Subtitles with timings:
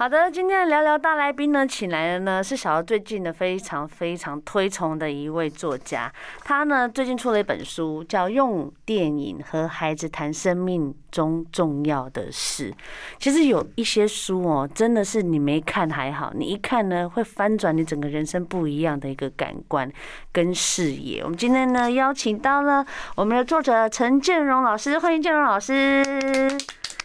[0.00, 6.10] 好的，今天的聊聊大来宾呢，请来的呢是小柔最近的非常非常推崇的一位作家。
[6.42, 12.70] 他呢最近出了一本书，叫《用电影和孩子谈生命中重要的事》。
[13.18, 19.92] 其实有一些书哦，真的是你没看还好，你一看呢会翻转你整个人生不一样的一个感官
[20.32, 21.22] 跟视野。
[21.22, 22.82] 我们今天呢邀请到了
[23.16, 26.02] 我们的作者陈建荣老师，欢迎建荣老师。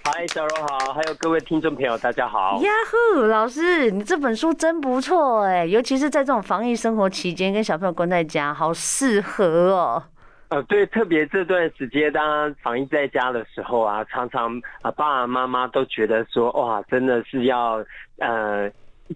[0.07, 2.61] 嗨，小柔好，还有各位听众朋友，大家好。
[2.61, 2.71] 呀
[3.15, 10.03] 呼，老师，你这本书真不错哎，尤其是在这种防疫生活期间，跟小朋友关在家，好适合哦。
[10.49, 17.83] 呃，对，特别这段时间，当防疫在家的时候啊，常常啊，爸爸妈妈都觉得说，哇，真的是要
[18.19, 18.69] 呃。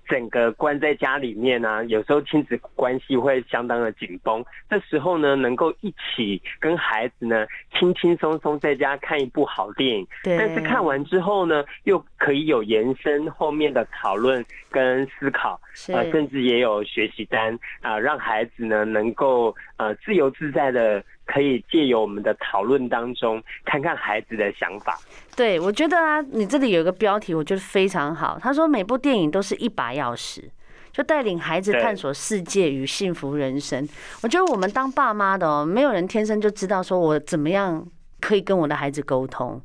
[0.08, 4.44] 整个关在家里面呢、啊，有时候亲子关系会相当的紧绷。
[4.70, 7.46] 这时候呢，能够一起跟孩子呢，
[7.78, 10.08] 轻轻松松在家看一部好电影。
[10.24, 10.38] 对。
[10.38, 21.04] 但是看完之后呢，又可以有延伸后面的讨论跟思考，呃，甚至也有学习单啊、呃，让孩子呢能够呃自由自在的。
[21.32, 24.98] 可以借由我们的讨论当中，看看孩子的想法。
[25.36, 28.40] 对，我觉得啊，你这里有一个标题，我觉得非常好。
[28.42, 30.46] 他说，每部电影都是一把钥匙，
[30.92, 33.88] 就带领孩子探索世界与幸福人生。
[34.24, 37.86] 我觉得我们当爸妈的哦，没有人天生就知道说我怎么样
[38.20, 39.62] 可以跟我的孩子沟通。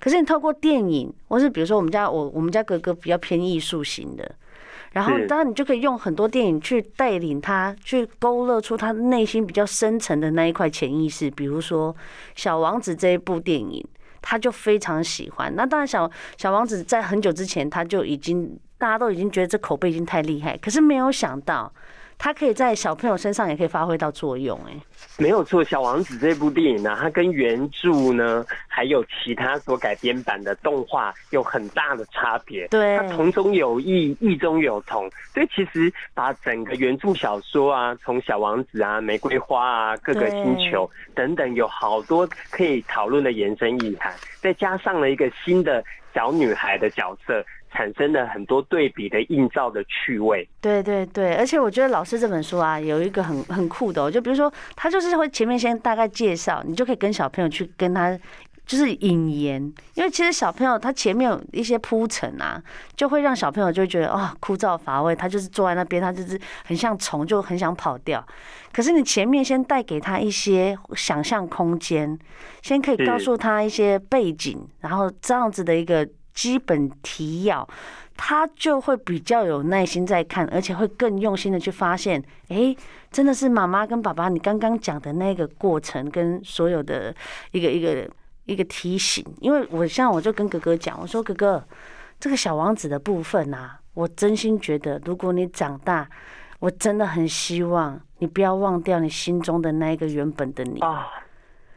[0.00, 4.34] 可是你透过电影，或是比如说我们家我我们家哥哥比较偏艺术型的。
[4.96, 11.30] 然后，当然你就可以用很多电影去带领他，去勾勒出他内心比较深层的那一块潜意识。
[11.32, 11.92] 比如说
[12.34, 13.86] 《小王子》这一部电影，
[14.22, 15.54] 他就非常喜欢。
[15.54, 21.70] 那当然，小小王子在很久之前他就已经，大家都已经觉得这口碑已经太厉害，可是没有想到。
[22.18, 24.72] 他可以在小朋友身上也可以发挥到作用，哎，
[25.18, 25.62] 没有错。
[25.62, 32.66] 小王子这部电影呢，它跟原著呢，还有其他所改编版的动画有很大的差别。
[32.68, 35.08] 对，它同中有异，异中有同。
[35.32, 47.44] 所以其实把整个原著小说啊，从小王子啊、玫瑰花啊、各个星球等等，有好多可以讨论的延伸意涵，再加上了一个新的小女孩的角色。
[47.76, 50.48] 产生了很多对比的映照的趣味。
[50.62, 58.18] 对对对，而且我觉得老师这本书啊，有一个很很酷的，就比如说他就是会前面先大概介绍，你就可以跟小朋友去跟他
[58.64, 59.62] 就是引言，
[59.94, 62.60] 因为其实小朋友他前面有一些铺陈啊，
[62.96, 68.26] 就会让小朋友就觉得啊、枯燥乏味，他就是坐在那边，他就是很像虫，就很想跑掉。
[68.72, 72.18] 可是你前面先带给他一些想象空间，
[72.62, 76.08] 先可以告诉他一些背景，然后这样子的一个。
[76.36, 77.66] 基本提要，
[78.14, 82.76] 他就会比较有耐心在看，而且会更用心的去发现，哎，
[83.10, 87.12] 真的是妈妈跟爸爸你刚刚讲的那个过程跟所有的
[87.52, 88.08] 一个一个
[88.44, 89.24] 一个提醒。
[89.40, 91.64] 因为我像我就跟哥哥讲，我说哥哥，
[92.20, 96.06] 这个小王子的部分啊，我真心觉得，如果你长大，
[96.60, 101.06] 我真的很希望你不要忘掉你心中的那一个原本的你啊。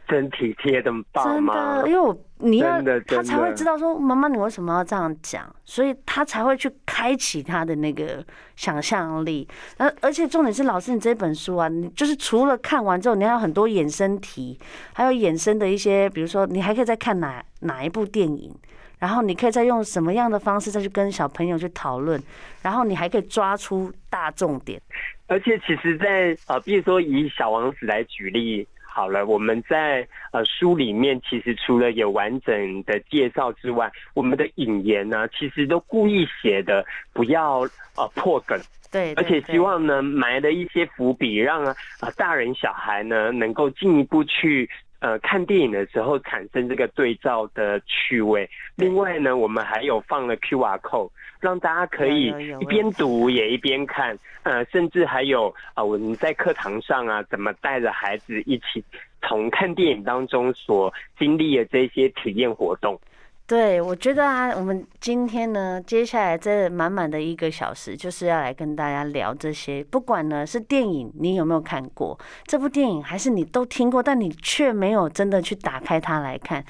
[0.06, 8.24] 真体贴的爸妈，真的，因为我你要他才会知道说，妈妈你为什么要这样讲，所以他才会去开启他的那个
[8.56, 9.46] 想象力。
[9.76, 14.58] 而而且重点是，老师你这本书啊，你就是除了看完之后，你还有很多衍生题，
[14.92, 18.54] 还有衍生的一些，比如说你还可以再看哪哪一部电影，
[18.98, 22.22] 然后你可以再用什么样的方式再去跟小朋友去讨论，
[22.62, 24.80] 然后你还可以抓出大重点。
[25.26, 28.66] 而且其实在，在呃，比如说以小王子来举例。
[29.00, 36.84] 好了，我们在呃书里面其实除了有完整的介绍之外，我们的引言呢，其实都故意写的
[37.14, 37.60] 不要
[37.96, 38.60] 呃破梗，
[38.92, 41.74] 对，而且希望呢埋了一些伏笔，让啊
[42.14, 44.68] 大人小孩呢能够进一步去
[45.00, 48.48] 呃看电影的时候产生这个对照的趣味。
[48.76, 51.10] 另外呢，我们还有放了 QR code。
[51.40, 52.26] 让大家可以
[52.60, 58.84] 一边读也一边看，呃，甚至还有啊，我们在课堂上啊，怎么带着孩子一起
[59.22, 63.00] 从看电影当中所经历的这些体验活动。
[63.50, 69.82] 对，我觉得啊，我们今天呢，接下来这满满的一个小时，就是要来跟大家聊这些。
[69.82, 76.64] 不管呢是电影，你有没有看过这部电影，还是你都听过，但你却没有真的去打开它来看。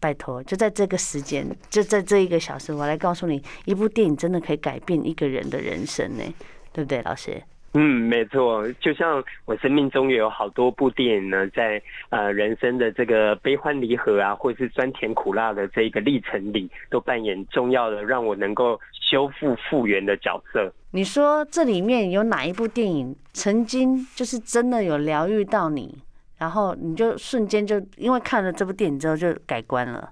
[0.00, 6.24] 拜托，就在这个时间，就在这一个小时，我来告诉你，一部电影真的可以改变一个人的人生呢，
[6.72, 7.40] 对不对，老师？
[7.74, 8.70] 嗯，没错。
[8.80, 20.70] 就像我生命中也有好多部电影呢，在呃人生的这个悲欢离合啊，或是酸甜苦辣的这一个历程里，都扮演重要的，让我能够修复复原的角色。
[20.90, 25.96] 你说这里面有哪一部电影曾经就是真的有疗愈到你，
[26.36, 30.10] 然后你就瞬间就因为看了这部电影之后就改观了？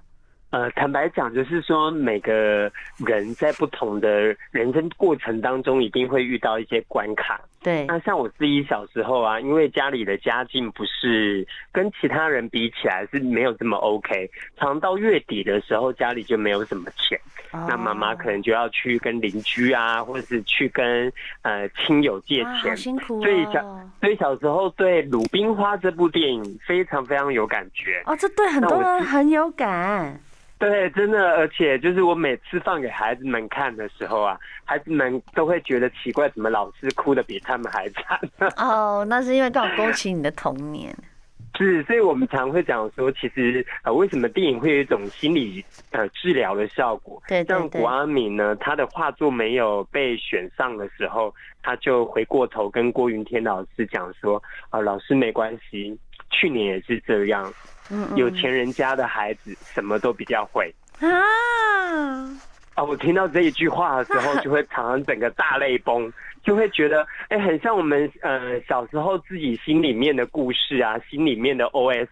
[0.51, 2.71] 呃，坦白讲，就是说每个
[3.05, 7.39] 人在不同的人生过程当中，一定会遇到一些关卡。
[7.63, 17.17] 对，那像我自己小时候啊，因为家里的家境不是跟其他人比起来是没有这么 OK，常到月底的时候家里就没有什么钱，
[17.51, 21.13] 哦、那妈妈可能就要去跟邻居啊，或者是去跟
[21.43, 23.23] 呃亲友借钱，辛苦、哦。
[23.23, 28.01] 所以小所以小时候对《鲁冰花》这部电影非常非常有感觉。
[28.05, 30.19] 哦，这对很多人很有感。
[30.61, 38.19] 对，真的，而且就是我每次放给孩子们看的时候啊，孩子们都会觉得奇怪，怎么老师哭的比他们还惨？
[38.57, 40.95] 哦，那是因为刚好勾起你的童年。
[41.57, 47.21] 是，所以我们常会讲说，其实呃，为什么电影会有一种心理呃治疗的效果？
[47.27, 54.37] 对，对，对，像谷阿敏呢，他的画作没有被选上的时候，他就回过头跟郭云天老师讲说
[54.69, 55.97] ：“啊、呃，老师没关系，
[56.29, 57.51] 去年也是这样。”
[58.15, 61.09] 有钱人家的孩子什么都比较会啊！
[62.75, 66.11] 啊，我听到这一句话的时候，就会常常整个大泪崩，
[66.43, 72.07] 就会觉得哎，很像我们呃小时候自己心里面的故事啊，心里面的 OS，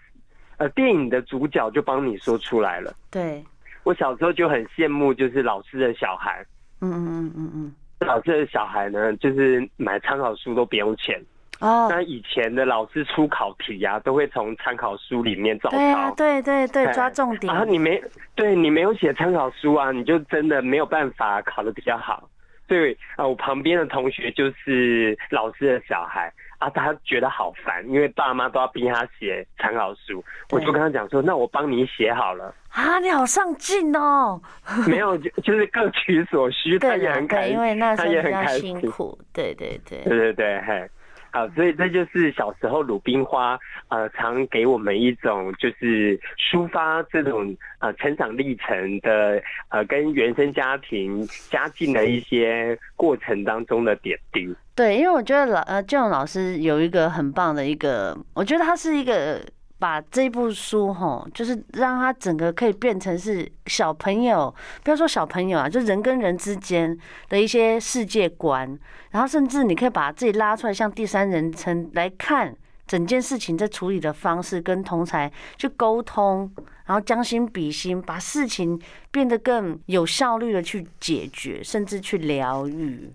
[0.57, 2.93] 呃，电影的主角就帮你说出来了。
[3.09, 3.43] 对，
[3.83, 6.45] 我小时候就很羡慕，就是老师的小孩。
[6.81, 11.21] 嗯嗯嗯嗯嗯，老师的小孩呢，就是买参考书都不用钱。
[11.59, 15.77] 哦，那以前的老师出考题呀、啊，都会从参考书里面照抄。
[15.77, 17.53] 对啊，对对对，抓重点。
[17.53, 18.01] 然后你没
[18.33, 22.29] 对你没有写参考书啊，你就真的没有办法考得比较好。
[22.65, 30.23] 对啊，我旁边的同学就是老师的小孩啊，他觉得好烦，因为爸妈都要逼他写参考书。
[30.51, 32.53] 我就跟他讲说，那我帮你写好了。
[32.69, 34.39] 啊，你好上进哦。
[34.87, 36.77] 没有，就就是各取所需。
[36.77, 39.17] 他也很开心，因为那时候比较辛苦。
[39.33, 40.03] 对对对。
[40.03, 40.89] 对对对，嘿。
[41.31, 43.59] 好，所以这就是小时候鲁冰花，
[43.89, 54.53] 呃，常给我们一种就是抒发这种呃成长历程的呃跟原生家庭家境的一些过程当中的点滴。
[54.75, 59.41] 对，因为我觉得老呃这种老师有一个很棒的一个，我觉得他是一个。
[59.79, 64.53] 把这部书哈，就是让他整个可以变成是小朋友，
[64.83, 66.95] 不要说小朋友啊，就人跟人之间
[67.29, 68.77] 的一些世界观，
[69.11, 72.53] 然后甚至你可以把自己拉出来，像第三人称来看
[72.85, 76.51] 整件事情在处理的方式，跟同侪去沟通，
[76.85, 78.77] 然后将心比心，把事情
[79.11, 83.13] 变得更有效率的去解决，甚至去疗愈。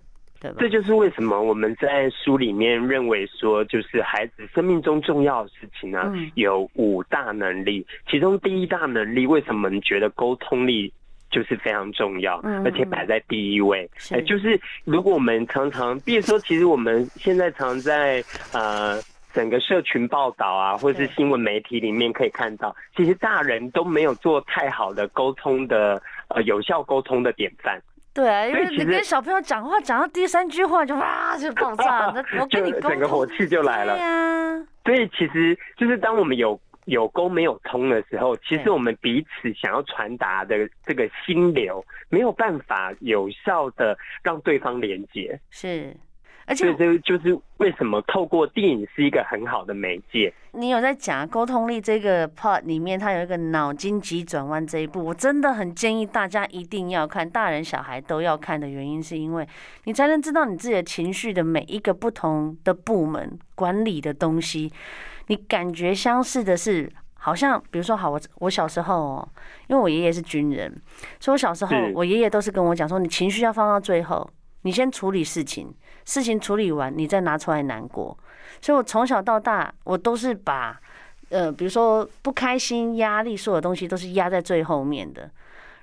[0.58, 10.92] 这就是为什么我们在书里面认为说，就是孩子生命中重要的事情呢，有五大能力，其中第一大能力，为什么你觉得沟通力
[11.30, 13.88] 就是非常重要，而且摆在第一位？
[14.10, 19.00] 哎，就是如果我们常常，比如说，其实我们现在常在呃
[19.32, 27.82] 整个社群报道啊，或是新闻媒体里面可以看到，其实大人都没有做太好的沟通的呃有效沟通的典范。
[28.14, 33.94] 对啊，因为你跟小朋友讲话讲到第三句话就哇就爆炸，那 我跟你沟通，整个火气就来了。
[33.94, 45.38] 对呀，所以其实就是当我们有有沟没有通的时候，其实我们彼此想要传达的这个心流没有办法有效的让对方连接。
[45.50, 45.92] 是。
[46.46, 50.32] 而且这就是为什么透过电影是一个很好的媒介。
[50.52, 59.48] 你有在讲沟通力这个 part 里面，它有一个脑筋急转弯这一步，我真的很建议大家一定要看，大人小孩都要看的原因，是因为
[59.84, 64.72] 你才能知道你自己的情绪的每一个不同的部门管理的东西。
[65.28, 69.28] 你感觉相似的是，好像比如说，好，我我小时候哦，
[69.68, 70.70] 因为我爷爷是军人，
[71.18, 74.30] 所以我小时候我爷爷都是跟我讲说，你情绪要放到最后，
[74.62, 75.74] 你先处理事情。
[76.04, 78.16] 事情处理完，你再拿出来难过，
[78.60, 80.78] 所以我从小到大，我都是把，
[81.30, 85.30] 呃，比如说不开心、压力，所有东西都是压在最后面的。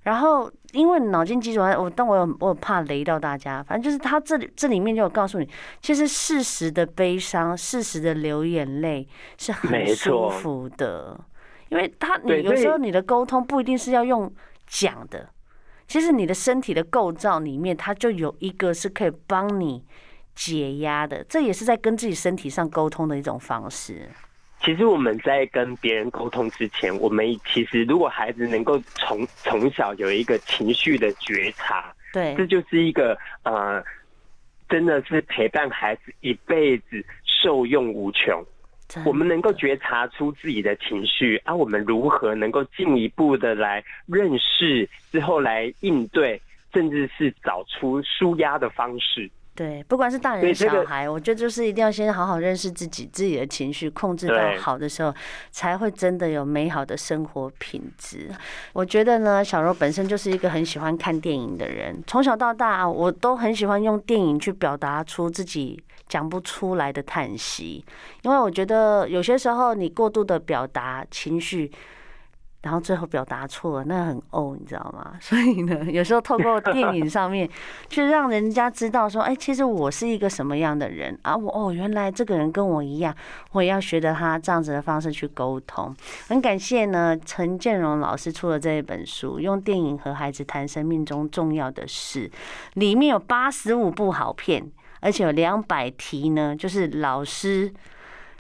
[0.03, 5.47] 然后，因为脑筋急转弯，我但我有我有怕雷到大家，反正就是他这里这里面就有告诉你，
[5.79, 11.19] 其实适时的悲伤、适时的流眼泪是很舒服的，
[11.69, 14.31] 因为他你有时候你的沟通不一定是要用
[14.65, 15.29] 讲的，
[15.87, 19.83] 其实你的身体的构造里面，它就有一个是可以帮你。
[20.43, 24.09] 解压的，这也是在跟自己身体上沟通的一种方式。
[24.59, 33.83] 其实我们在跟别人沟通之前，我们其实如果孩子能够从从小有一个情绪的觉察，对，这就是一个呃，
[34.67, 38.43] 真的是陪伴孩子一辈子受用无穷。
[39.05, 46.41] 我们能够觉察出自己的情绪，啊，我们如何能够进一步的来认识之后来应对？
[46.73, 49.29] 甚至是找出舒压的方式。
[49.53, 55.13] 对，不管是大人小孩，我觉得就是一定要先好好认识自己，自己的情绪控制到好的时候，
[55.51, 58.31] 才会真的有美好的生活品质。
[58.71, 67.83] 我觉得呢，小柔本身就是一个很喜欢看电影的人，从小到大我都很喜欢用电影去表达出自己讲不出来的叹息，
[68.21, 71.69] 因为我觉得有些时候你过度的表达情绪。
[72.61, 75.13] 然后最后表达错了，那很哦，你知道吗？
[75.19, 77.49] 所以呢，有时候透过电影上面
[77.89, 81.35] 去让人家知道说，哎，其实我是一个什么样的人啊？
[81.35, 83.15] 我哦，原来这个人跟我一样，
[83.53, 85.95] 我也要学着他这样子的方式去沟通。
[86.27, 92.29] 很感谢呢，陈建荣老师出了这一本书，用电影和孩子谈生命中重要的事，
[92.75, 97.73] 里面有八十五部好片，而且有两百题呢，就是老师。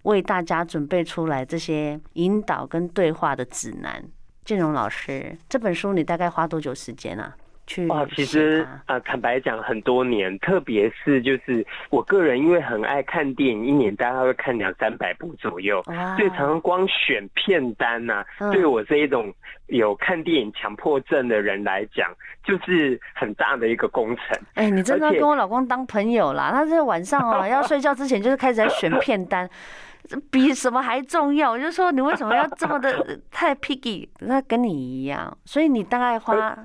[0.03, 4.03] 为大家准备出来这些引导跟对话的指南，
[4.43, 7.35] 建荣老师，这本书你大概花多久时间啊？
[7.67, 15.81] 去哇，其实啊，坦白讲，很多年，特别是就是我个人，因为很爱看电影，一年大概会看两三百部左右，
[16.17, 19.33] 所以常常光选片单呐、啊，对我这一种
[19.67, 22.11] 有看电影强迫症的人来讲，
[22.43, 24.37] 就是很大的一个工程。
[24.55, 26.51] 哎，你真的要跟我老公当朋友啦？
[26.51, 29.49] 他是晚上哦 要睡觉之前，就是开始在选片单。
[30.29, 31.51] 比什么还重要？
[31.51, 34.07] 我就说你为什么要这么的 太 picky？
[34.19, 36.57] 那跟你一样，所以你大概花。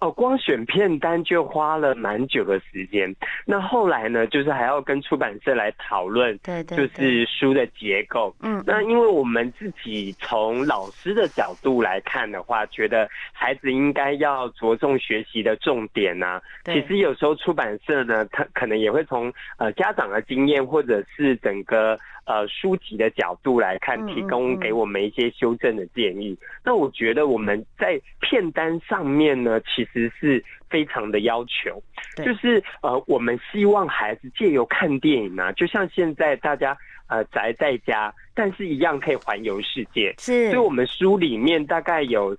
[0.00, 3.12] 哦，光选片单就花了蛮久的时间。
[3.44, 8.32] 那后来呢，就是还要跟出版社来讨论，对，就是书的结构。
[8.38, 16.42] 嗯，那因为我们自己从老师的角度来看的话，觉得孩子应该要着重学习的重点呢、啊。
[16.66, 26.38] 其实有时候出版社呢，他可能也会从呃家长的经验，或者是整个呃书籍的角度来看，提供给我们一些修正的建议。
[26.64, 29.88] 那我觉得我们在片单上面呢，其实。
[29.88, 31.82] 其实是非常的要求，
[32.22, 36.76] 就是呃，我们希望孩子借由看电影啊，就像现在大家
[37.08, 40.14] 呃宅在家，但是一样可以环游世界。
[40.18, 42.36] 是，所以我们书里面大概有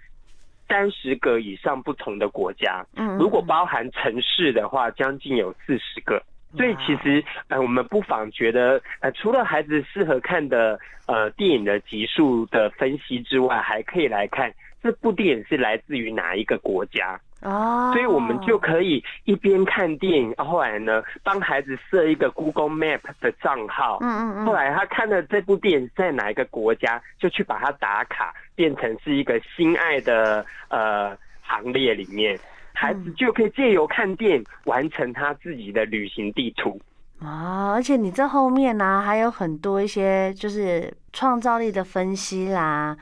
[0.67, 6.21] 三十个以上不同的国家，嗯，如果包含城市的话，将近有四十个。
[6.55, 14.51] 所以其实呃，我们不妨觉得呃，除了孩子适合看的呃电影的集数的分析之外，还可以来看
[14.81, 17.19] 这部电影是来自于哪一个国家。
[17.41, 23.99] 哦，所以我们就可以一边看电影，后来呢，帮孩子设一个 Google Map 的账号。
[24.01, 24.45] 嗯嗯嗯。
[24.45, 32.37] 后来他看了这部电影在哪一个国家，就去把它打卡，变成是一个心爱的呃行列里面，
[32.79, 36.79] 孩子就可以借由看电影完成他自己的旅行地图。
[37.19, 42.95] 啊，而且你这后面呢、啊，还有很多一些就是创造力的分析啦，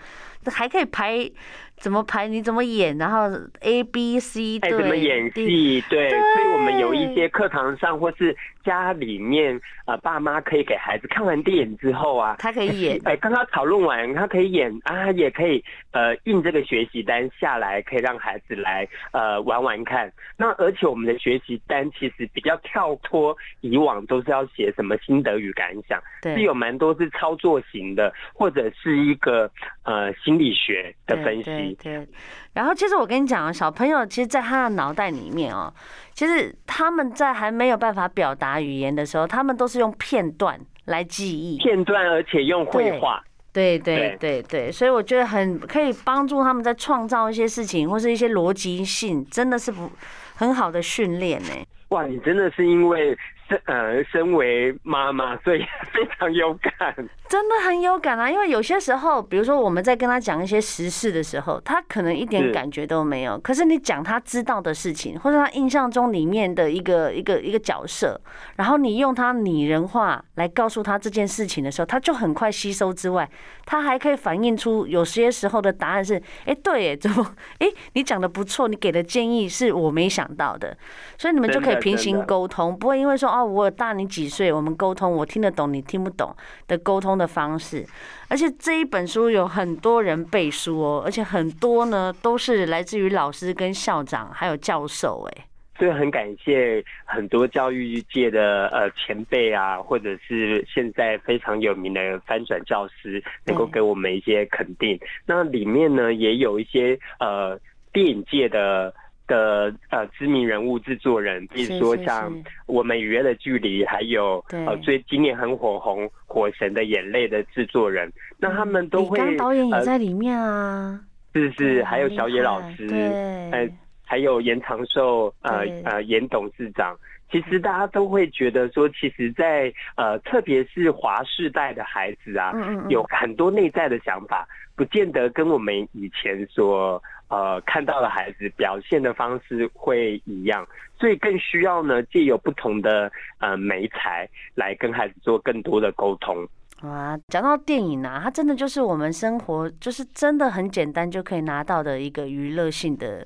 [0.46, 1.30] 还可以排。
[1.78, 2.28] 怎么排？
[2.28, 2.98] 你怎么演？
[2.98, 3.30] 然后
[3.62, 5.82] A B C 对，怎么演戏？
[5.90, 13.00] 对，所以我们有一些课堂上或是家里面，呃，爸妈可以给孩子看完电影之后啊，他可以演。
[13.06, 20.12] 哎，刚刚讨论完，他可以演啊，也可以呃印这个学习单下来，可以让孩子来呃玩玩看。
[20.36, 29.50] 那而且我们的学习单其实比较跳脱以往都是要写什么心得与感想，对，是有蛮多是操作型的，或者是一个
[29.84, 31.67] 呃心理学的分析。
[31.76, 32.08] 对，
[32.54, 35.74] 然后其实我跟你讲啊，小朋友其实，在他的脑袋里面哦，
[36.14, 44.18] 其实他们在还没有办法表达语言的时候，他们都是用片段来记忆，片段，而且用绘画，对对。
[44.18, 49.90] 对对对，所以我觉得很可以帮助他们在创造一些事情，或是一些逻辑性，真的是不
[50.36, 51.50] 很好的训练呢。
[51.90, 53.18] 哇，你真的是因为。
[53.48, 55.60] 身呃，身为妈妈，所以
[55.94, 56.94] 非常有感，
[57.28, 58.30] 真的很有感啊！
[58.30, 63.38] 因为有些时候，比如说我们在跟他讲一些时事的时候，他可能一点感觉都没有。
[63.40, 68.20] 可是你讲他知道的事情，或者他印象中里面的一个一个一个角色，
[68.58, 73.30] 然后你用他拟人化来告诉他这件事情的时候，他就很快吸收之外，
[73.66, 77.36] 他还可以反映出有些时候的答案是：哎，对，哎，怎么？
[77.60, 80.76] 哎，你讲的不错，你给的建议是我没想到的，
[81.18, 83.37] 所以你们就可以平行沟通，不会因为说。
[83.38, 84.52] 哦，我大你几岁？
[84.52, 86.36] 我们沟通，我听得懂，你听不懂
[86.68, 87.86] 的沟通的方式。
[88.28, 95.28] 而且这一本书有很多人背书哦，而且很多呢都是来自于老师跟校长还有教授。
[95.30, 95.46] 哎，
[95.78, 105.00] 所以很感谢很多教育界的呃前辈啊，或者是现在非常有名的翻转教师，能够给我们一些肯定。
[105.26, 107.60] 那里面呢也有一些呃
[107.94, 108.94] 电影界的。
[109.28, 112.34] 的呃知名人物制作人，比如说像
[112.66, 119.18] 我们《与爱的距离》，还有呃最今年很火红《火神的眼泪》的制作人，那他们都会。
[119.20, 121.00] 李刚导演也在里面啊。
[121.34, 123.72] 是是，还有小野老师，对。
[124.04, 126.98] 还有严长寿呃呃严董事长。
[127.30, 132.54] 其实大家都会觉得说，其实在，在呃，特别是华世代的孩子啊，
[132.88, 140.68] 有很多内在的想法，不见得跟我们以前所呃看到的孩子表现的方式会一样，
[141.00, 146.48] 所以更需要呢，借由不同的呃媒材来跟孩子做更多的沟通。
[146.84, 153.26] 哇，讲到电影啊，它真的就是我们生活，就是真的很简单就可以拿到的一个娱乐性的。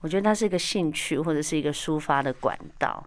[0.00, 3.02] 我觉得它是一个兴趣或者是一个抒发的管道。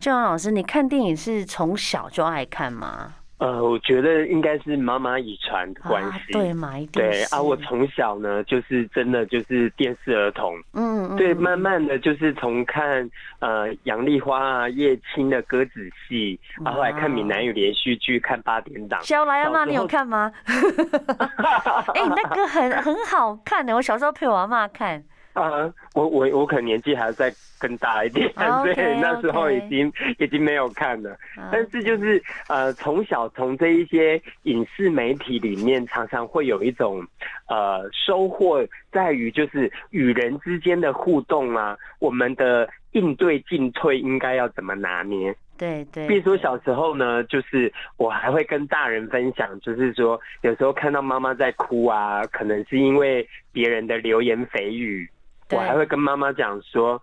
[0.00, 3.14] 建煌老师，你看电影是从小就爱看吗？
[3.44, 6.78] 呃，我觉得应该是妈妈遗传的关系，啊，对嘛？
[6.78, 13.06] 一定对啊，我从小呢就是真的就是电视儿童，嗯，嗯，对，慢慢的就是从看
[13.40, 15.72] 呃杨丽花啊、叶青的歌仔
[16.08, 18.98] 戏，然后来看闽南语连续剧，看八点档。
[19.02, 20.32] 小来阿妈，你有看吗？
[21.94, 25.04] 哎、欸，那个很很好看的，我小时候陪我阿妈看。
[25.34, 31.16] 啊、uh,，我我我可能年纪还要再更大一点，okay, 所以那时候已经.已经没有看了。
[31.50, 37.04] 但是就是呃，从小从这一些影视媒体里面，常常会有一种
[37.48, 45.34] 呃收获，在于就是与人之间的互动啊，我们的应对进退应该要怎么拿捏？
[45.58, 46.06] 对对。
[46.06, 55.08] 比如说小时候呢，就是我还会跟大人分享，就是说有时候看到妈妈在哭啊，可能是因为别人的流言蜚语。
[55.54, 57.00] 我还会跟妈妈讲说，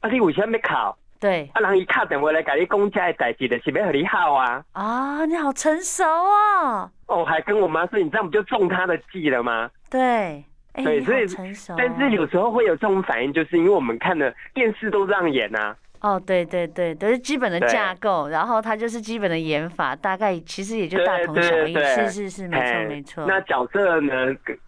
[0.00, 0.96] 啊，你为什么没考？
[1.20, 4.64] 对，啊，人一卡电话来跟你公家的代志的，是要和你好啊。
[4.72, 6.88] 啊，你好成熟哦。
[7.06, 9.68] 哦，还跟我妈说，你这样不就中他的计了吗？
[9.90, 11.74] 对，欸、对，所以成熟。
[11.76, 15.76] 但是有时候会有这种反应，就是因为我们看的电视都这样演啊。
[16.00, 23.26] 哦，对对对，都是基本的架构，然后它就是基本的演法，大概其实也就大同小异，是是是，没错没错。
[23.26, 24.14] 那角色呢？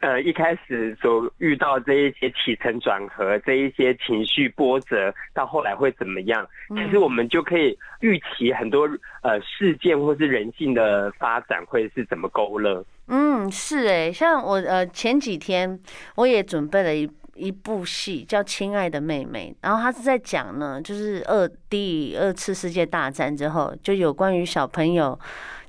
[0.01, 6.47] 呃，一开始所遇到这一些起承转合，这一些情绪波折，到后来会怎么样？
[6.71, 8.89] 其实我们就可以预期很多
[9.23, 12.85] 呃事件或是人性的发展会是怎么勾勒。
[13.07, 15.79] 嗯，是哎，像我呃前几天
[16.17, 17.09] 我也准备了一。
[17.35, 25.19] 一部戏叫《亲爱的妹妹》，然后他是在讲呢，就是二第二次世界大战之后，就有关于小朋友，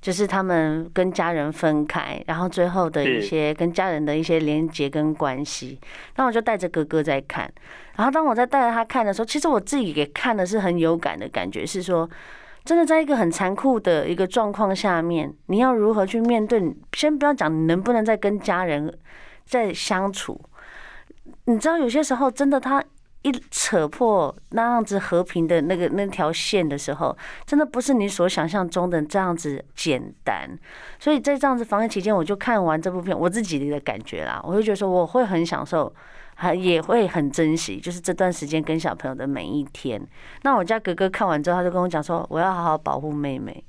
[0.01, 5.79] 就是他们跟家人分开，然后最后的一些跟家人的一些连结跟关系。
[6.15, 7.51] 那我就带着哥哥在看，
[7.95, 12.09] 然后当我在带着他看的时候，其实我自己给看的是很有感的感觉，是说
[12.65, 16.61] 真的，在一个很残酷的一个状况下面，你要如何去面对？
[16.93, 18.93] 先不要讲你能不能再跟家人
[19.45, 20.39] 再相处。
[21.45, 22.83] 你知道有些时候真的，他
[23.23, 30.49] 一扯破那样子和平的那个那条线的时候，真的不是你所想象中的这样子简单。
[30.99, 35.93] 所以在这样子防疫期间，我就看完这部片，我自己的感觉啦，我就觉得说我会很享受，
[36.35, 40.01] 还也会很珍惜，就是这段时间跟小朋友的每一天。
[40.41, 43.63] 那我家哥哥看完之后，他就跟我讲说，我要好好保护妹妹。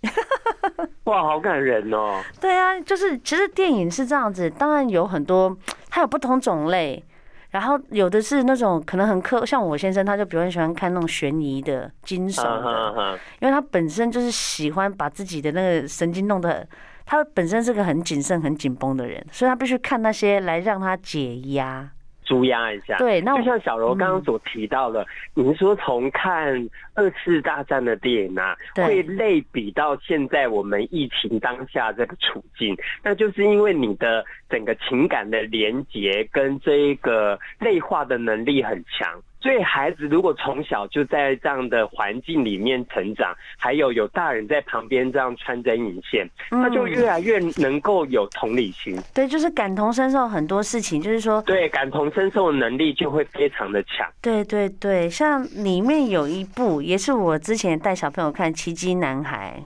[1.05, 2.23] 哇，好感人哦！
[2.41, 5.55] 对啊，就是其实电影是这样子，当然有很多，
[5.91, 7.05] 它有不同种类。
[7.53, 16.67] 然后有的是那种可能很刻，像我先生他就比较喜欢看那种悬疑的、惊悚的，因为他本身就是喜欢把自己的那个神经弄得，
[17.07, 21.89] 他本身是个很谨慎、很紧绷的人，所以他必须看那些来让他解压。
[22.25, 39.21] 纾压一下，对，那就像小柔刚刚所提到的，您、嗯、说从看二次大战的电影啊，会类比到现在我们疫情当下这个处境，那就是因为你的整个情感的连结跟这一个内化的能力很强。
[39.43, 48.97] 所以孩子如果从小就在这样的环境里面成长，还有有大人在旁边这样穿针引线，他就越来越能够有同理心。
[49.13, 54.09] 对，就是感同身受很多事情，就是说，对，感同身受的能力就会非常的强。
[54.21, 59.61] 对对对，像里面有一部也是我之前带小朋友看《奇迹男孩》。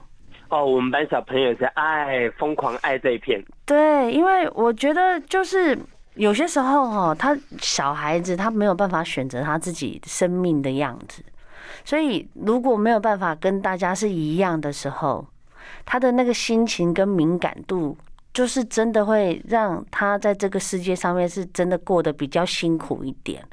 [0.49, 3.39] 哦，我们班小朋友在爱疯狂爱这一片。
[3.65, 5.77] 对，因为我觉得就是。
[6.17, 11.23] 有些时候哈，他小孩子他没有办法选择他自己生命的样子，
[11.85, 15.25] 所以如果没有办法跟大家是一样的时候，
[15.85, 17.95] 他的那个心情跟敏感度，
[18.33, 23.47] 就是真的会让他在这个世界上面是真的过得比较辛苦一点。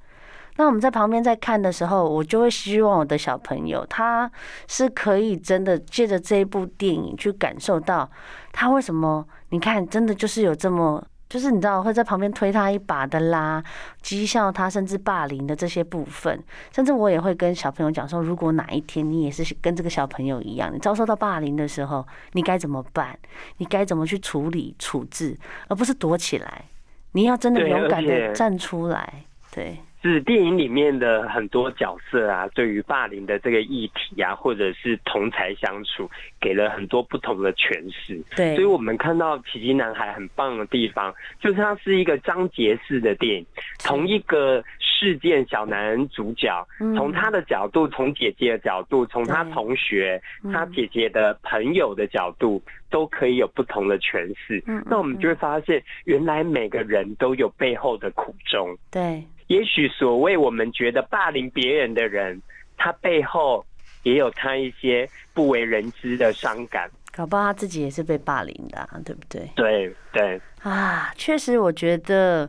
[0.56, 4.30] 那我们在旁边在看的时候，我就会希望我的小朋友他
[4.68, 8.08] 是可以真的借着这一部电影去感受到
[8.52, 11.04] 他为什么，你看真的就是有这么。
[11.34, 13.60] 就是你知道会在旁边推他一把的啦，
[14.04, 16.40] 讥笑他，甚至霸凌的这些部分，
[16.72, 23.18] 甚至我也会跟小朋友讲说，如果哪一天你也是跟这个小朋友一样，你遭受到霸凌的时候，你该怎么办？
[23.56, 26.66] 你该怎么去处理处置，而不是躲起来。
[27.10, 29.24] 你要真的勇敢的站出来。
[29.50, 29.80] 对。
[30.10, 38.22] 是电影里面的很多角色啊，对于霸凌的这个议题啊，或者是同才相处，给了很多不同的诠释。
[38.36, 43.46] 对，所以我们看到《奇迹男孩》很棒的地方，就是它是一个章节式的电影，
[43.82, 50.20] 同一个事件，小男主角从他的角度，从姐姐的角度，从他同学、
[50.52, 54.62] 他姐姐的朋友的角度，都可以有不同的诠释。
[54.84, 58.76] 那我们就会发现，原来每个人都有背后的苦衷。
[58.90, 59.24] 对。
[59.48, 62.40] 也许所谓我们觉得霸凌别人的人，
[62.76, 63.64] 他背后
[64.02, 69.48] 也有他一些不为人知的伤感，搞不好他自己也是被霸凌的，对不对？
[69.54, 72.48] 对对啊，确实，我觉得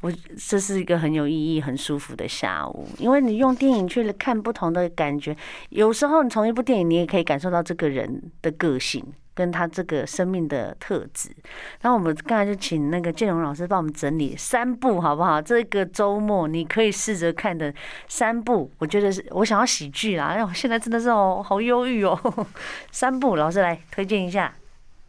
[0.00, 5.36] 我这是一个很有意义、很舒服的下午，因为你用电影去看不同的感觉，
[5.68, 9.04] 有时候你从一部电影，你也可以感受到这个人的个性。
[9.36, 11.28] 跟他这个生命的特质，
[11.82, 15.42] 然后我们刚才就请那个建荣老师帮我们整理三部，好不好？
[15.42, 17.72] 这个周末你可以试着看的
[18.08, 22.18] 三部，我觉得是我想要喜剧啦，因为我现在真的是哦，好忧郁哦。
[22.90, 24.50] 三部，老师来推荐一下。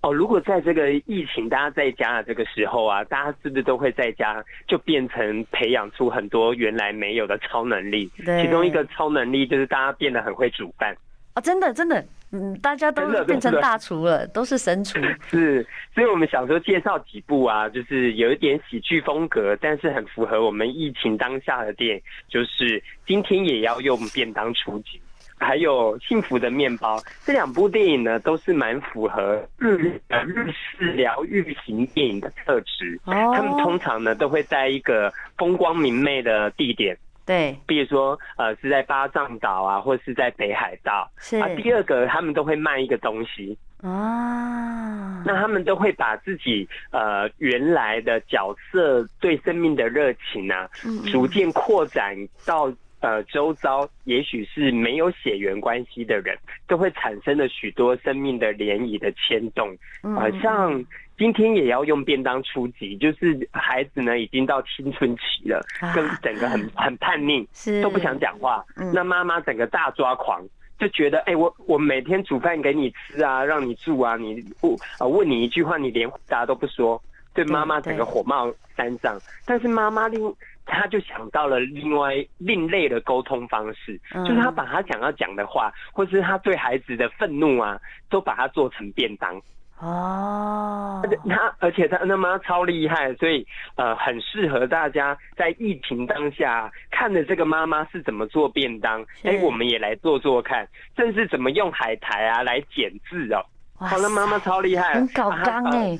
[0.01, 8.11] 哦，如果在这个疫情大家在家的这个时候啊，大家是不是都会在家就变成培养出很多原来没有的超能力？
[8.25, 8.43] 对。
[8.43, 10.95] 其中一个超能力就是大家变得很会煮饭。
[11.33, 12.03] 哦，真的，真的。
[12.31, 14.99] 嗯，大家都变成大厨了，都是神厨。
[15.31, 24.99] 是，所以我们想说介绍几部啊，就是有一点喜剧风格，但是很符合我们疫情当下的电影，就是今天也要用便当出击，
[25.37, 32.99] 还有幸福的面包这两部电影呢，都是蛮符合日呃日式疗愈型电影的特质。
[33.05, 36.97] 哦，他们通常呢都会在一个风光明媚的地点。
[37.27, 41.11] 对，比如说，呃，是在巴藏岛啊，或是在北海道。
[41.17, 41.49] 是啊。
[41.57, 45.21] 第二个，他们都会卖一个东西啊。
[45.25, 50.69] 那他们都会把自己呃原来的角色对生命的热情啊，
[51.11, 56.33] 逐渐扩展到呃周遭，也许是没有血缘关系的人，
[56.65, 59.69] 都会产生了许多生命的涟漪的牵动。
[60.15, 60.81] 啊，像。
[61.17, 67.47] 今天也要用便当出击，就是孩子呢已经到青春期了，跟整个很很叛逆，
[67.82, 68.63] 都不想讲话。
[68.93, 70.45] 那妈妈整个大抓狂，
[70.77, 77.01] 就觉得哎、欸，我我每天煮饭给你吃啊，让你住啊，你不啊问你一句话，你连回答都不说，
[77.34, 79.19] 对妈妈整个火冒三丈。
[79.43, 80.32] 但是妈妈另
[80.67, 89.41] 她就想到了另外另类的沟通方式，就是她把她想要讲的话，或是她对孩子的愤怒啊，都把它做成便当。
[89.79, 103.45] 哦，他而且他他妈超厉害，所以呃很适合大家在疫情当下看的这个妈妈是怎么做便当，哎、欸，我们也来做做看，甚至怎么用海苔啊来剪字哦。
[103.79, 105.97] 哇，那，妈妈超厉害，很搞刚哎。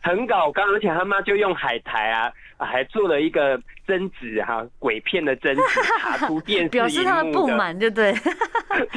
[0.00, 5.62] 很搞刚，而且他妈就用海苔啊，还做了一个贞子哈，鬼片的贞子
[6.00, 8.12] 卡出电视， 表示他的不满，对不对？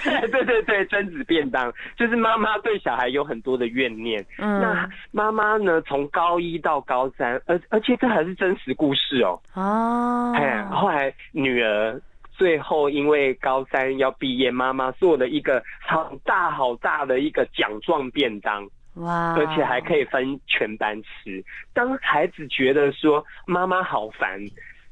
[0.01, 4.23] 对对对对，贞子便当就是妈妈对小孩有很多的怨念。
[4.37, 9.39] 嗯，那妈妈呢，从高一到高三，而而且这还是真实故事哦。
[9.55, 11.99] 哦，哎，后来女儿
[12.31, 18.67] 最后因为高三要毕业，妈妈做了一个好大好大的一个奖状便当。
[18.95, 19.33] 哇！
[19.37, 21.43] 而且还可以分全班吃。
[21.73, 24.37] 当孩子觉得说妈妈好烦，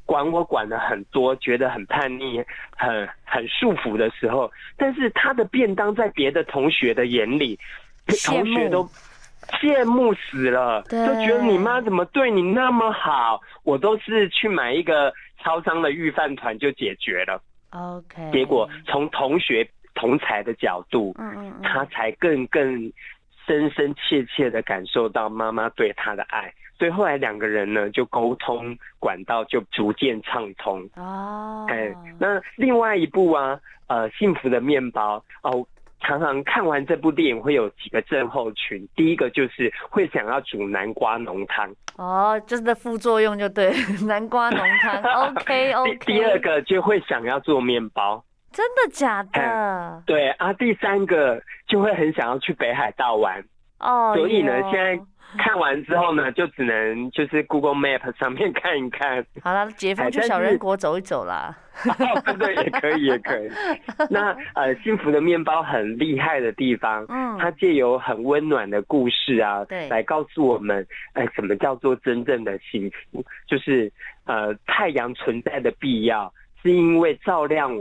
[0.06, 2.42] 管我管的很多，觉得很叛逆、
[2.78, 7.60] 很很束缚的时候，但是他的便当在别的同学的眼里，
[8.26, 8.90] 同学都
[9.62, 13.42] 羡慕死了，都觉得你妈怎么对你那么好？
[13.64, 17.42] 我都是去买一个超商的预饭团就解决了。
[17.72, 22.90] OK，结果从同学同才的角度，嗯嗯，他才更更。
[23.50, 30.88] 深深切切的感受到妈妈对他的爱，所以后来两个人呢就沟通管道就逐渐畅通。
[30.96, 35.66] 哦，哎，那另外一部啊，呃，幸福的面包哦，
[36.02, 41.68] 常常看完这部电影会有几个症候群，第一个就是会想要煮南瓜浓汤。
[41.98, 43.74] 哦，就是副作用就对，
[44.06, 45.02] 南瓜浓汤。
[45.34, 45.98] OK OK。
[46.06, 48.24] 第二个就会想要做面包。
[48.52, 50.04] 真的假的？
[50.06, 53.44] 对啊，第三个就会很想要去北海道玩
[53.80, 54.14] 哦。
[54.16, 55.00] 所以呢，现在
[55.38, 59.24] 看完之后呢，就只能就是 Google Map 上面看一看。
[59.44, 61.56] 好了，解封去小人国走一走啦。
[61.86, 63.50] 哦，对对，也可以，也可以。
[64.10, 73.24] 那呃，幸福的面包很厉害的地方，嗯，它借由很温暖的故事啊，对，来告诉我们，哎，什么叫做真正的幸福？
[73.48, 73.90] 就是
[74.26, 76.34] 呃，太阳存在的必要，
[76.64, 77.72] 是因为照亮。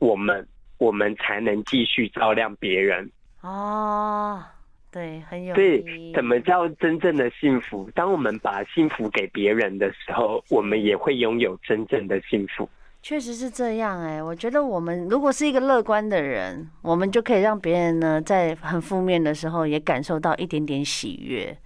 [0.00, 0.44] 我们
[0.78, 3.08] 我们才能继续照亮别人
[3.42, 4.42] 哦，
[4.90, 5.54] 对，很有。
[5.54, 7.88] 对，怎么叫真正的幸福？
[7.94, 12.68] 当我们把幸福给别人的时候，我们也会拥有真正的幸福。
[13.02, 21.56] 确实是这样哎、欸，我觉得我们如果是一个乐观的人，我们就可以让别人呢在很负面的时候也感受到一点点喜悦。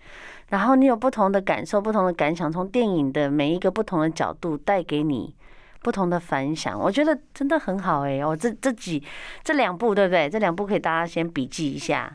[0.51, 5.35] 然后你有不同的感受、不同的感想，从电影的每一个不同的角度带给你
[5.85, 9.03] 不同的反响，我觉得真的很好哎、我这这几
[9.43, 10.31] 这两部对不对？
[10.31, 12.11] 这两部可以大家先笔记一下。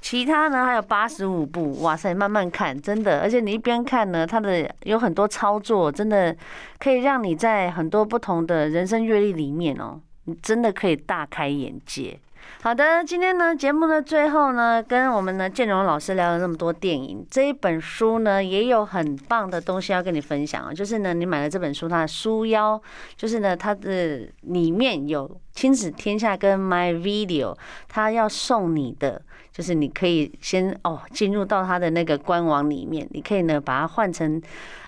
[0.00, 6.34] 其他呢还有八十五部，哇塞，慢慢看，真的，而且你一边看呢，它的有很多操作，真的
[6.78, 12.18] 可以让你在很多不同的人生阅历里面哦，你真的可以大开眼界。
[12.62, 22.80] 好的，今天呢节目的最后呢，跟我们的建荣老师聊了那么多电影，这一本书呢也有很棒的东西要跟你分享啊，就是呢你买了这本书，它的书腰，
[23.16, 27.56] 就是呢它的里面有亲子天下跟 My Video，
[27.88, 29.22] 它要送你的。
[29.52, 34.40] 就是你可以先哦进入到他的那个官网里面，你可以呢把它换成，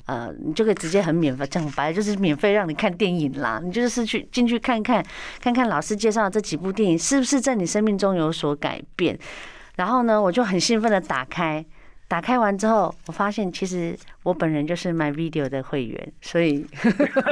[0.06, 3.60] 呃，你就可以直接很免费，讲白就是免费让你看电影啦。
[3.62, 5.04] 你就是去进去看看，
[5.40, 9.18] 看看老师介绍的这几部电影是不是在你生命中有所改变。
[9.76, 11.64] 然后呢，我就很兴奋的打开。
[12.12, 16.66] 打开完之后，我发现其实我本人就是 My Video 的会员，所以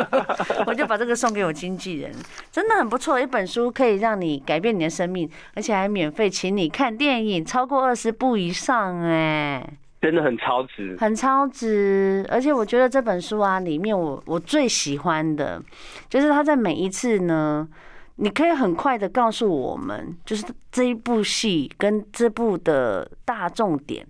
[0.67, 2.11] 我就把这个送给我经纪人，
[2.51, 3.21] 真的很不错。
[3.21, 12.25] 一本书可以让你改变你的生命，而且还免费请你看电影超过二十部以上，哎，真的很超值，很超值。
[12.31, 15.63] 而且我觉得这本书啊，里面我我最喜欢的
[16.09, 17.69] 就是他在每一次呢，
[18.17, 24.07] 你可以很快的告诉我们，就是这一部戏跟这部的大重点。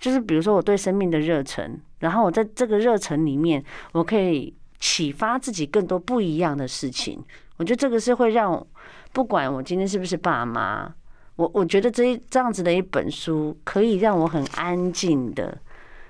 [0.00, 7.22] 就是比如说我对生命的热忱，然后我在这个热忱里面，我可以启发自己更多不一样的事情。
[7.58, 8.66] 我觉得这个是会让
[9.12, 10.90] 不管我今天是不是爸妈，
[11.36, 15.56] 我我觉得这一这样子的一本书可以让我很安静的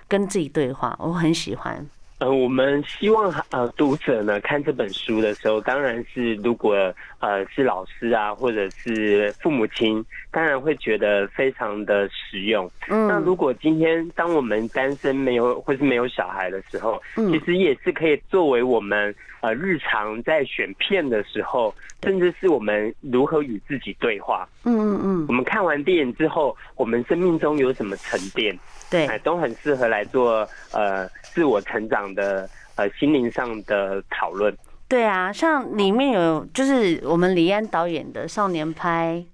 [0.06, 1.84] 跟自己对话，我很喜欢。
[2.20, 6.74] 呃，我们希望呃读者呢看这本书的时候，当然是如果
[7.18, 12.70] 呃是老师啊，或者是父母亲，当然会觉得非常的实用。
[12.90, 24.46] 嗯，那如果今天当我们单身没有或是没有小孩的时候，嗯，其实也是可以作为我们呃日常在选片的时候，甚至是我们如何与自己对话。
[24.64, 28.54] 嗯嗯嗯，我们看完电影之后，我们生命中有什么沉淀？
[28.90, 34.52] 对，都很适合来做呃自我成长的呃心灵上的讨论。
[34.88, 39.24] 对啊，像里面有就是我们李安导演的少年派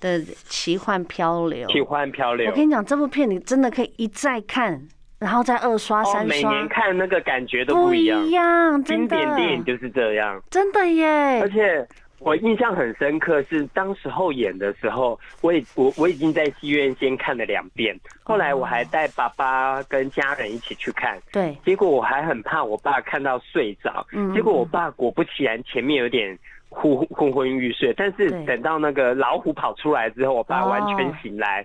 [0.00, 2.50] 的奇幻漂流，奇幻漂流。
[2.50, 4.82] 我跟你讲，这部片你真的可以一再看，
[5.20, 8.20] 然后再二刷三刷，每年看那个感觉都不一样。
[8.20, 9.16] 不一样，真的。
[9.16, 11.40] 经典电影就是这样，真的耶。
[11.40, 11.86] 而且。
[12.20, 26.36] 我印象很深刻，是当时候演的时候，我已我我已经在戏院先看了两遍，后来我还带爸爸跟家人一起去看，对，结果我还很怕我爸看到睡着，嗯，结果我爸果不其然前面有点
[26.68, 31.64] 昏昏昏欲睡，但是等到那个老虎跑出来之后，我爸完全醒来，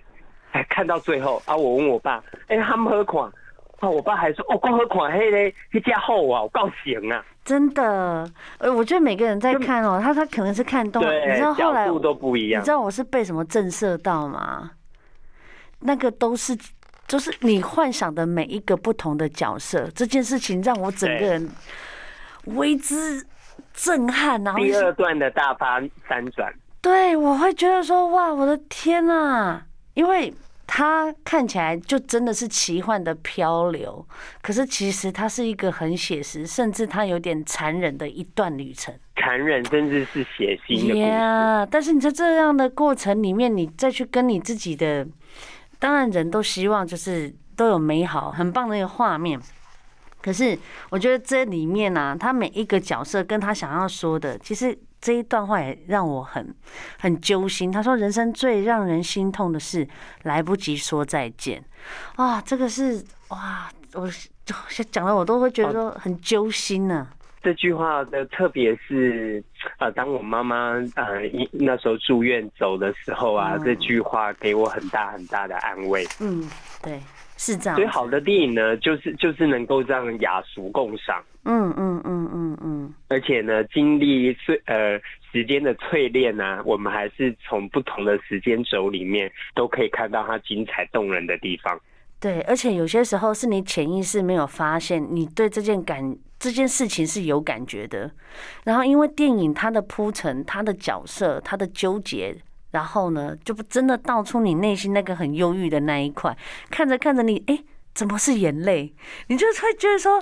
[0.50, 3.30] 还看到最后啊，我问我爸，哎，他们喝垮？
[3.80, 7.24] 啊，我爸还说，哦，光喝垮黑嘞，一家厚啊，我告醒啊。
[7.44, 8.26] 真的，
[8.56, 12.62] 呃，我觉得每个人在看哦，他他可能是看动画，你知道后来都不一样。
[12.62, 14.70] 你知道我是被什么震慑到吗？
[15.80, 16.56] 那个都是，
[17.06, 21.50] 就是你幻想的每一个不同的角色，这件事情让我整个人
[22.46, 23.22] 为之
[23.74, 24.42] 震撼。
[24.42, 25.78] 然后第二段的大发
[26.08, 29.60] 三转，对，我会觉得说哇，我的天呐，
[29.92, 30.32] 因为。
[30.76, 34.04] 它看起来就真的是奇幻的漂流，
[34.42, 38.92] 可是其实它是一个很写实，甚至它有点残忍的一段旅程。
[39.14, 40.94] 残忍，甚至是血腥的。
[40.96, 45.06] Yeah，但是你在这样的过程里面，你再去跟你自己的，
[45.78, 49.38] 当然人都希望就是都有美好、很棒的一个画面。
[50.20, 50.58] 可是
[50.90, 54.76] 我觉得这里面呢、啊，他每一个角色跟他想要说的，其实。
[55.04, 56.54] 这一段话也让我很
[56.98, 57.70] 很揪心。
[57.70, 59.86] 他说：“人生最让人心痛的是
[60.22, 61.62] 来不及说再见。”
[62.16, 64.10] 啊，这个是哇，我
[64.90, 67.12] 讲的我都会觉得说很揪心呢、啊。
[67.42, 69.44] 这句话的特别是
[69.78, 71.20] 呃，当我妈妈呃
[71.52, 76.06] 那时候住院走的时候啊，这句话给我很大很大的安慰。
[76.20, 76.48] 嗯，
[76.82, 76.98] 对。
[77.36, 81.22] 是这样，所以好的电影呢，就是就是能够让雅俗共赏。
[81.44, 82.94] 嗯嗯嗯嗯嗯。
[83.08, 84.98] 而且呢，经历岁呃
[85.32, 91.78] 时间的淬炼呢，我们还是从不同的时间轴里面都可以看到它精彩动人的地方。
[92.20, 98.10] 对，而且有些时候是你潜意识没有发现，你对这件感这件事情是有感觉的。
[98.64, 102.34] 然后因为电影它的铺陈、它的角色、它的纠结。
[102.74, 106.36] 然后呢，就不真的道出你内心那个很忧郁的那一块。
[106.70, 107.56] 看着看着你，哎，
[107.94, 108.92] 怎么是眼泪？
[109.28, 110.20] 你就会觉得说，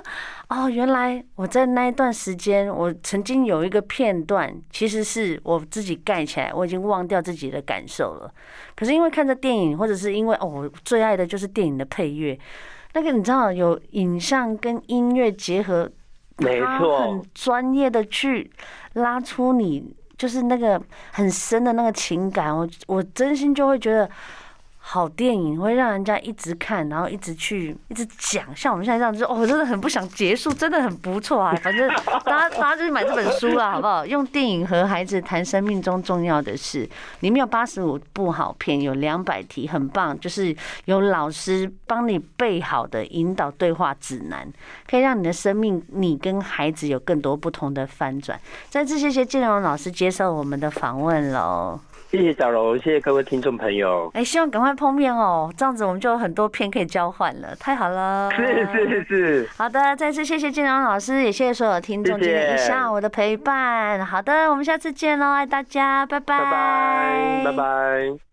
[0.49, 8.31] 哦，原来我在那一段时间，我曾经有一个片段，其实是我自己盖起来，我已经忘掉自己的感受了。
[8.75, 12.37] 可是因为看着电影，或者是因为哦，我最爱的就是电影的配乐，
[12.93, 15.89] 那个你知道有影像跟音乐结合，
[16.37, 18.51] 没错，很专业的去
[18.93, 20.81] 拉出你就是那个
[21.11, 24.09] 很深的那个情感，我我真心就会觉得。
[24.85, 31.55] 好电影会让人家一直看，然后一直去一直讲，像我们现在这样子，哦，真的很不想结束，真的很不错啊。
[31.63, 31.87] 反正
[32.25, 34.05] 大家大家就去买这本书了，好不好？
[34.05, 36.87] 用电影和孩子谈生命中重要的事，
[37.21, 44.45] 里面有八十五部好片，有两百题，很棒，就是有老师帮你备好的引导对话指南，
[44.85, 48.37] 可以让你的生命，你跟孩子有更多不同的翻转。
[48.69, 51.79] 再次谢谢建荣老师接受我们的访问喽。
[52.13, 54.07] 谢谢小龙，谢谢各位听众朋友。
[54.13, 58.29] 哎，希望赶快碰面哦，这样子我们就有很多片可以交换了，太好了。
[58.31, 59.49] 是是是。
[59.57, 64.05] 好的，再次谢谢建荣老师，也谢谢所有听众今天一下午的陪伴。
[64.05, 66.37] 好的，我们下次见喽，爱大家，拜拜。
[66.37, 68.23] 拜拜，拜拜。